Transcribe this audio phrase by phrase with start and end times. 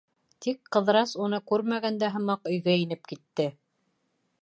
[0.45, 3.51] Тик Ҡыҙырас уны күрмәгән дә һымаҡ өйгә инеп китте.